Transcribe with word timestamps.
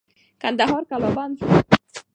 کندهار 0.41 0.83
قلابند 0.89 1.35
سو. 1.39 1.45